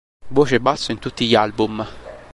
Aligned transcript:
Voce 0.31 0.55
e 0.55 0.59
basso 0.59 0.91
in 0.91 0.97
tutti 0.97 1.27
gli 1.27 1.35
album. 1.35 1.87